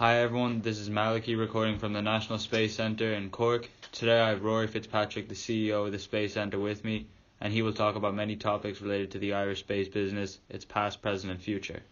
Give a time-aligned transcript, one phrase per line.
[0.00, 3.68] Hi everyone, this is Malachy recording from the National Space Centre in Cork.
[3.92, 7.04] Today I have Rory Fitzpatrick, the CEO of the Space Centre, with me,
[7.38, 11.02] and he will talk about many topics related to the Irish space business, its past,
[11.02, 11.82] present, and future.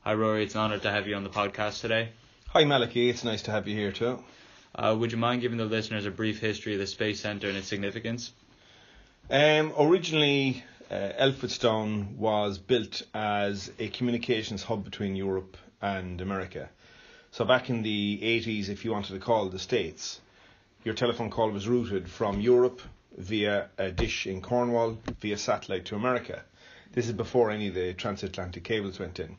[0.00, 2.08] Hi Rory, it's an honour to have you on the podcast today.
[2.48, 4.24] Hi Malachy, it's nice to have you here too.
[4.74, 7.56] Uh, would you mind giving the listeners a brief history of the Space Centre and
[7.56, 8.32] its significance?
[9.30, 16.70] Um, originally, uh, Elfordstown was built as a communications hub between Europe and America.
[17.36, 20.22] So back in the 80s, if you wanted to call the States,
[20.84, 22.80] your telephone call was routed from Europe
[23.14, 26.42] via a dish in Cornwall via satellite to America.
[26.92, 29.36] This is before any of the transatlantic cables went in.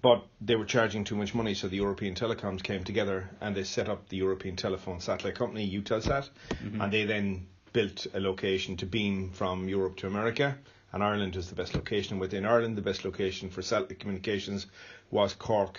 [0.00, 3.64] But they were charging too much money, so the European telecoms came together and they
[3.64, 6.80] set up the European telephone satellite company, Eutelsat, mm-hmm.
[6.80, 10.56] and they then built a location to beam from Europe to America.
[10.94, 12.18] And Ireland was the best location.
[12.18, 14.66] Within Ireland, the best location for satellite communications
[15.10, 15.78] was Cork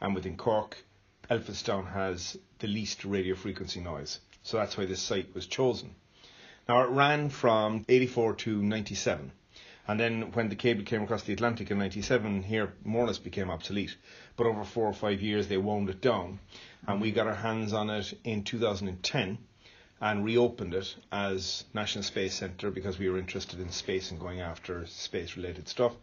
[0.00, 0.76] and within Cork,
[1.30, 4.20] Elfordstown has the least radio frequency noise.
[4.42, 5.94] So that's why this site was chosen.
[6.68, 9.32] Now it ran from 84 to 97.
[9.88, 13.18] And then when the cable came across the Atlantic in 97, here more or less
[13.18, 13.96] became obsolete.
[14.36, 16.40] But over four or five years, they wound it down.
[16.86, 19.38] And we got our hands on it in 2010
[20.00, 24.40] and reopened it as National Space Centre because we were interested in space and going
[24.40, 25.94] after space related stuff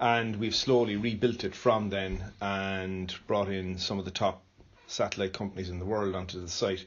[0.00, 4.42] and we've slowly rebuilt it from then and brought in some of the top
[4.86, 6.84] satellite companies in the world onto the site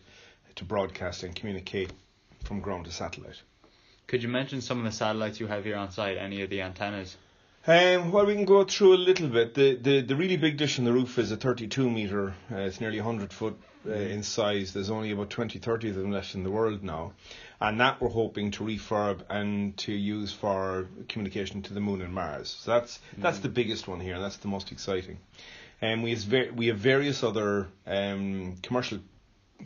[0.56, 1.92] to broadcast and communicate
[2.44, 3.42] from ground to satellite.
[4.08, 6.62] Could you mention some of the satellites you have here on site, any of the
[6.62, 7.16] antennas?
[7.66, 9.54] Um, well, we can go through a little bit.
[9.54, 12.82] The, the, the really big dish in the roof is a 32 metre, uh, it's
[12.82, 14.74] nearly 100 foot uh, in size.
[14.74, 17.14] There's only about 20, 30 of them left in the world now.
[17.60, 22.14] And that we're hoping to refurb and to use for communication to the moon and
[22.14, 22.58] Mars.
[22.62, 23.22] So that's, mm-hmm.
[23.22, 25.18] that's the biggest one here, and that's the most exciting.
[25.82, 29.00] And um, we, have we have various other um, commercial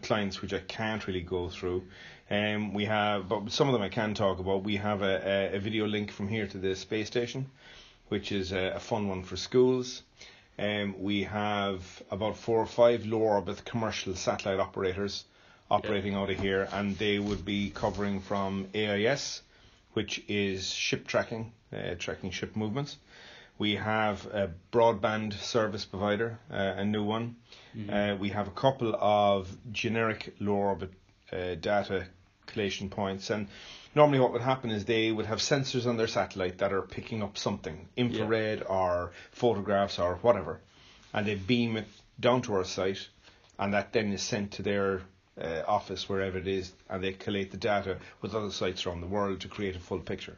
[0.02, 1.84] clients which I can't really go through.
[2.30, 4.64] Um, we have, but some of them I can talk about.
[4.64, 7.50] We have a, a, a video link from here to the space station
[8.10, 10.04] which is a, a fun one for schools.
[10.60, 15.26] Um, we have about four or five low orbit commercial satellite operators
[15.70, 16.20] operating yeah.
[16.20, 19.42] out of here, and they would be covering from AIS,
[19.94, 22.98] which is ship tracking, uh, tracking ship movements.
[23.60, 27.36] We have a broadband service provider, uh, a new one.
[27.76, 27.94] Mm-hmm.
[27.94, 30.92] Uh, we have a couple of generic low orbit
[31.32, 32.08] uh, data
[32.46, 33.48] collation points, and
[33.98, 37.22] normally what would happen is they would have sensors on their satellite that are picking
[37.22, 38.66] up something, infrared yeah.
[38.66, 40.62] or photographs or whatever,
[41.14, 41.88] and they beam it
[42.20, 43.06] down to our site,
[43.60, 45.02] and that then is sent to their
[45.42, 49.08] uh, office wherever it is, and they collate the data with other sites around the
[49.08, 50.38] world to create a full picture.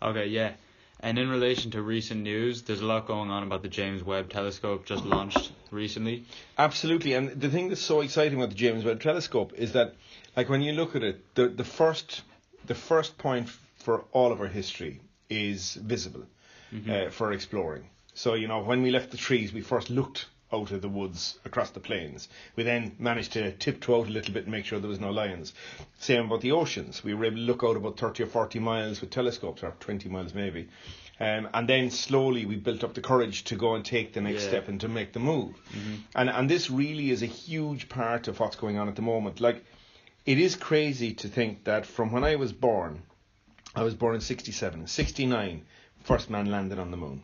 [0.00, 0.52] Okay, yeah.
[1.00, 4.30] And in relation to recent news, there's a lot going on about the James Webb
[4.30, 6.24] Telescope just launched recently.
[6.58, 9.94] Absolutely, and the thing that's so exciting about the James Webb Telescope is that,
[10.36, 12.22] like when you look at it, the the first
[12.68, 16.24] the first point for all of our history is visible
[16.72, 16.90] mm-hmm.
[16.90, 17.88] uh, for exploring.
[18.14, 21.38] So, you know, when we left the trees, we first looked out of the woods
[21.44, 22.28] across the plains.
[22.56, 25.10] We then managed to tiptoe out a little bit and make sure there was no
[25.10, 25.52] lions.
[25.98, 27.04] Same about the oceans.
[27.04, 30.08] We were able to look out about 30 or 40 miles with telescopes, or 20
[30.08, 30.68] miles maybe.
[31.20, 34.44] Um, and then slowly we built up the courage to go and take the next
[34.44, 34.48] yeah.
[34.48, 35.54] step and to make the move.
[35.70, 35.94] Mm-hmm.
[36.14, 39.40] And, and this really is a huge part of what's going on at the moment.
[39.40, 39.64] Like,
[40.28, 43.00] it is crazy to think that from when I was born,
[43.74, 45.64] I was born in 67, 69,
[46.04, 47.22] first man landed on the moon.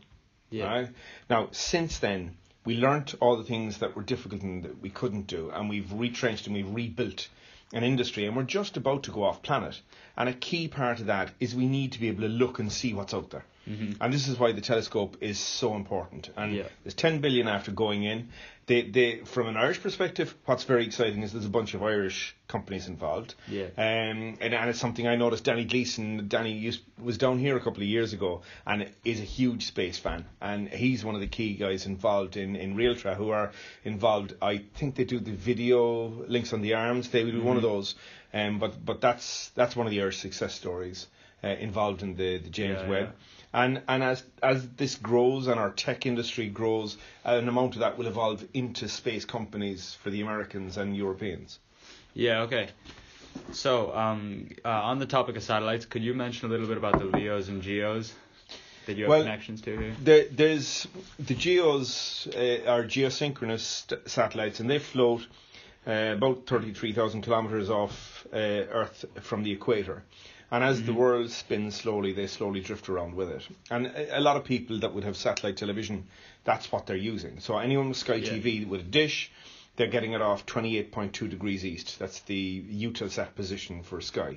[0.48, 0.64] Yeah.
[0.64, 0.88] Right?
[1.28, 5.26] Now, since then, we learnt all the things that were difficult and that we couldn't
[5.26, 7.28] do, and we've retrenched and we've rebuilt
[7.74, 9.82] an industry, and we're just about to go off planet.
[10.16, 12.72] And a key part of that is we need to be able to look and
[12.72, 13.44] see what's out there.
[13.68, 14.02] Mm-hmm.
[14.02, 16.30] And this is why the telescope is so important.
[16.36, 16.64] And yeah.
[16.82, 18.28] there's 10 billion after going in.
[18.66, 22.34] They, they, from an Irish perspective, what's very exciting is there's a bunch of Irish
[22.48, 23.34] companies involved.
[23.46, 23.64] Yeah.
[23.76, 25.44] Um, and, and it's something I noticed.
[25.44, 29.24] Danny Gleeson, Danny used, was down here a couple of years ago, and is a
[29.24, 30.24] huge space fan.
[30.40, 33.52] And he's one of the key guys involved in in Realtra, who are
[33.84, 34.34] involved.
[34.40, 37.10] I think they do the video links on the arms.
[37.10, 37.48] They would be mm-hmm.
[37.48, 37.72] one of mm-hmm.
[37.72, 37.94] those.
[38.32, 41.06] Um, but but that's that's one of the Irish success stories
[41.44, 43.08] uh, involved in the the James yeah, Webb.
[43.08, 43.62] Yeah.
[43.62, 47.98] And and as as this grows and our tech industry grows, an amount of that
[47.98, 51.58] will evolve into space companies for the Americans and Europeans.
[52.14, 52.42] Yeah.
[52.42, 52.68] Okay.
[53.52, 56.98] So, um, uh, on the topic of satellites, could you mention a little bit about
[57.00, 58.12] the LEOs and GEOs
[58.86, 59.94] that you have well, connections to here?
[60.02, 60.86] There, there's
[61.18, 65.26] the GEOs uh, are geosynchronous satellites, and they float
[65.86, 70.02] uh, about thirty-three thousand kilometers off uh, Earth from the equator.
[70.54, 70.86] And as mm-hmm.
[70.86, 73.42] the world spins slowly, they slowly drift around with it.
[73.72, 76.06] And a, a, lot of people that would have satellite television,
[76.44, 77.40] that's what they're using.
[77.40, 78.30] So anyone with Sky yeah.
[78.30, 79.32] TV with a dish,
[79.74, 81.98] they're getting it off 28.2 degrees east.
[81.98, 84.36] That's the Eutelsat position for Sky.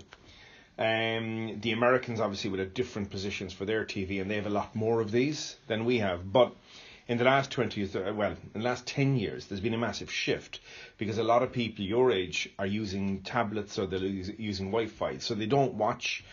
[0.79, 4.57] Um, the Americans obviously would have different positions for their TV, and they have a
[4.61, 6.33] lot more of these than we have.
[6.33, 6.55] But
[7.07, 9.77] in the last 20 years, uh, well, in the last 10 years, there's been a
[9.77, 10.59] massive shift
[10.97, 15.17] because a lot of people your age are using tablets or they're using Wi Fi.
[15.19, 16.23] So they don't watch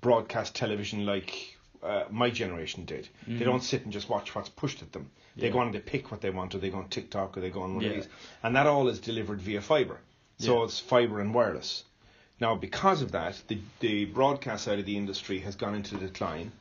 [0.00, 3.08] broadcast television like uh, my generation did.
[3.22, 3.38] Mm-hmm.
[3.38, 5.10] They don't sit and just watch what's pushed at them.
[5.36, 5.52] They yeah.
[5.52, 7.50] go on and they pick what they want, or they go on TikTok, or they
[7.50, 7.90] go on one yeah.
[7.90, 8.08] of these.
[8.42, 9.98] And that all is delivered via fibre.
[10.38, 10.64] So yeah.
[10.64, 11.84] it's fibre and wireless.
[12.40, 16.52] Now, because of that, the, the broadcast side of the industry has gone into decline.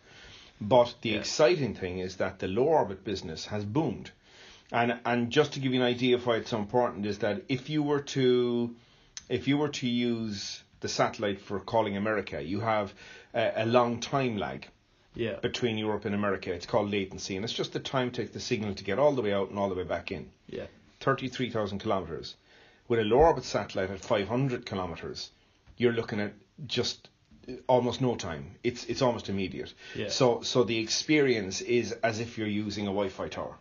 [0.61, 1.17] But the yeah.
[1.17, 4.11] exciting thing is that the low orbit business has boomed.
[4.71, 7.41] And and just to give you an idea of why it's so important is that
[7.49, 8.75] if you were to
[9.27, 12.93] if you were to use the satellite for calling America, you have
[13.33, 14.67] a, a long time lag
[15.15, 15.35] yeah.
[15.41, 16.53] between Europe and America.
[16.53, 19.13] It's called latency, and it's just the time it takes the signal to get all
[19.13, 20.29] the way out and all the way back in.
[20.47, 20.65] Yeah.
[20.99, 22.35] 33,000 kilometers.
[22.87, 25.31] With a low orbit satellite at 500 kilometers,
[25.77, 26.33] you're looking at
[26.67, 27.09] just
[27.67, 28.55] almost no time.
[28.63, 29.73] It's it's almost immediate.
[29.95, 30.09] Yeah.
[30.09, 33.55] So so the experience is as if you're using a Wi-Fi tower,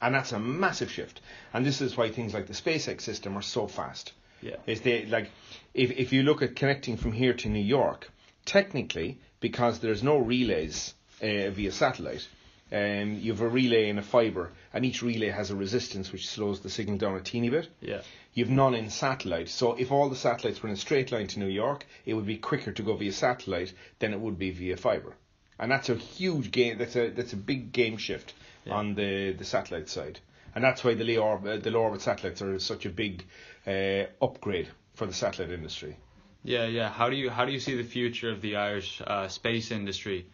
[0.00, 1.20] and that's a massive shift.
[1.52, 4.12] And this is why things like the SpaceX system are so fast.
[4.42, 4.56] Yeah.
[4.66, 5.30] Is they like
[5.74, 8.10] if if you look at connecting from here to New York,
[8.44, 12.26] technically because there's no relays uh, via satellite,
[12.72, 16.28] um, you have a relay and a fibre, and each relay has a resistance which
[16.28, 17.68] slows the signal down a teeny bit.
[17.80, 18.00] Yeah.
[18.34, 19.48] You've none in satellite.
[19.48, 22.26] So if all the satellites were in a straight line to New York, it would
[22.26, 25.16] be quicker to go via satellite than it would be via fibre.
[25.58, 26.76] And that's a huge game.
[26.76, 28.34] That's a that's a big game shift
[28.64, 28.74] yeah.
[28.74, 30.20] on the, the satellite side.
[30.54, 33.24] And that's why the low orbit, the low orbit satellites are such a big
[33.66, 35.96] uh, upgrade for the satellite industry.
[36.42, 36.90] Yeah, yeah.
[36.90, 40.26] How do you how do you see the future of the Irish uh, space industry?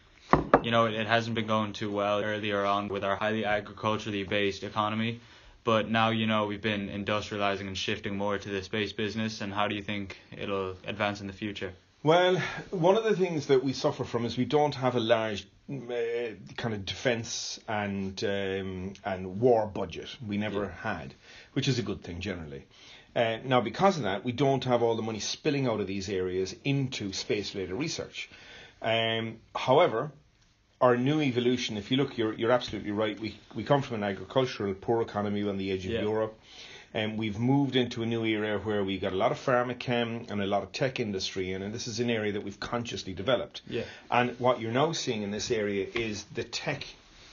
[0.63, 4.25] You know, it, it hasn't been going too well earlier on with our highly agriculturally
[4.25, 5.21] based economy.
[5.65, 9.41] But now, you know, we've been industrializing and shifting more to the space business.
[9.41, 11.73] And how do you think it'll advance in the future?
[12.03, 15.47] Well, one of the things that we suffer from is we don't have a large
[15.71, 20.09] uh, kind of defence and um, and war budget.
[20.27, 20.95] We never yeah.
[20.99, 21.15] had,
[21.53, 22.67] which is a good thing generally.
[23.15, 26.09] Uh, now, because of that, we don't have all the money spilling out of these
[26.09, 28.31] areas into space-related research.
[28.81, 30.11] Um, however,
[30.83, 33.19] our new evolution, if you look, you're, you're absolutely right.
[33.19, 36.03] We, we come from an agricultural poor economy on the edge of yeah.
[36.03, 36.39] Europe.
[36.93, 40.43] And we've moved into a new era where we've got a lot of pharmachem and
[40.43, 43.63] a lot of tech industry in, and this is an area that we've consciously developed.
[43.67, 43.85] Yeah.
[44.11, 46.85] And what you're now seeing in this area is the tech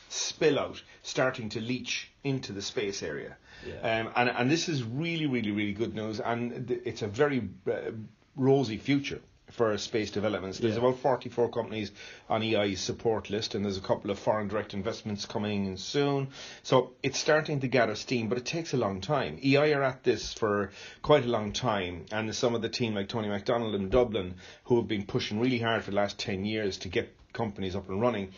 [0.08, 3.36] spill out starting to leach into the space area.
[3.68, 4.00] Yeah.
[4.00, 7.92] Um, and, and this is really, really, really good news, and it's a very uh,
[8.38, 9.20] rosy future
[9.52, 10.60] for space developments.
[10.60, 10.80] There's yeah.
[10.82, 11.92] about 44 companies
[12.30, 16.30] on EI's support list, and there's a couple of foreign direct investments coming in soon.
[16.64, 19.40] So it's starting to gather steam, but it takes a long time.
[19.44, 23.10] EI are at this for quite a long time, and some of the team like
[23.10, 24.36] Tony MacDonald in Dublin,
[24.66, 27.90] who have been pushing really hard for the last 10 years to get companies up
[27.90, 28.32] and running,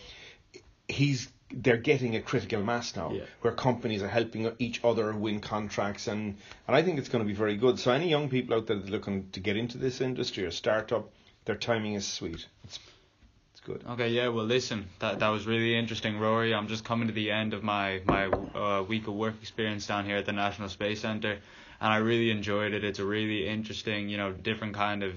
[0.87, 3.23] he's they're getting a critical mass now yeah.
[3.41, 6.37] where companies are helping each other win contracts and
[6.67, 7.79] and I think it's going to be very good.
[7.79, 10.51] So any young people out there that are looking to get into this industry or
[10.51, 11.09] startup,
[11.45, 12.45] their timing is sweet.
[12.63, 12.79] It's
[13.53, 13.83] it's good.
[13.91, 16.53] Okay yeah well listen that that was really interesting Rory.
[16.53, 20.05] I'm just coming to the end of my my uh, week of work experience down
[20.05, 21.37] here at the National Space Center
[21.81, 22.83] and I really enjoyed it.
[22.83, 25.13] It's a really interesting you know different kind of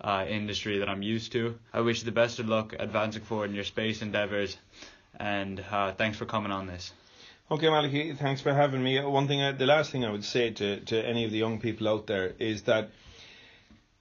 [0.00, 1.58] uh, industry that I'm used to.
[1.72, 4.56] I wish you the best of luck advancing forward in your space endeavors
[5.18, 6.92] and uh, thanks for coming on this.
[7.50, 9.00] Okay, Malachy, thanks for having me.
[9.00, 11.60] One thing, I, the last thing I would say to, to any of the young
[11.60, 12.90] people out there is that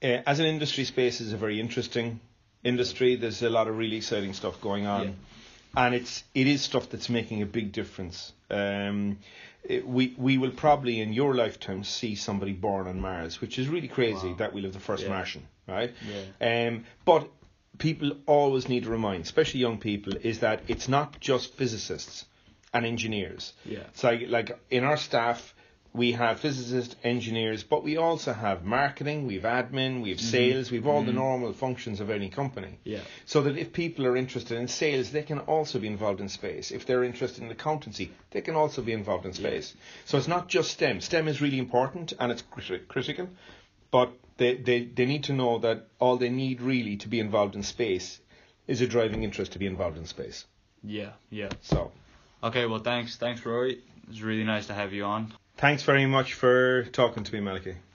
[0.02, 2.20] uh, as an industry, space is a very interesting
[2.64, 3.16] industry.
[3.16, 5.86] There's a lot of really exciting stuff going on, yeah.
[5.86, 8.34] and it's it is stuff that's making a big difference.
[8.50, 9.20] Um,
[9.64, 13.68] it, we we will probably in your lifetime see somebody born on Mars, which is
[13.68, 14.36] really crazy wow.
[14.36, 15.10] that we live the first yeah.
[15.10, 15.94] Martian, right?
[16.40, 16.68] Yeah.
[16.68, 17.30] Um, but
[17.78, 22.26] people always need to remind, especially young people, is that it's not just physicists
[22.74, 23.54] and engineers.
[23.66, 23.84] Yeah.
[23.94, 25.54] So like, like in our staff,
[25.94, 30.28] we have physicists, engineers, but we also have marketing, we have admin, we have mm-hmm.
[30.28, 31.08] sales, we have all mm-hmm.
[31.08, 32.80] the normal functions of any company.
[32.84, 33.02] Yeah.
[33.26, 36.72] So that if people are interested in sales, they can also be involved in space.
[36.72, 39.74] If they're interested in accountancy, they can also be involved in space.
[39.76, 39.82] Yeah.
[40.06, 41.02] So it's not just STEM.
[41.02, 43.30] STEM is really important and it's crit- critical,
[43.92, 47.56] but they, they, they need to know that all they need really to be involved
[47.56, 48.20] in space
[48.68, 50.46] is a driving interest to be involved in space.
[50.84, 51.50] Yeah, yeah.
[51.62, 51.92] So.
[52.44, 53.16] Okay, well, thanks.
[53.16, 53.74] Thanks, Rory.
[53.74, 55.34] It was really nice to have you on.
[55.58, 57.76] Thanks very much for talking to me, Malachy.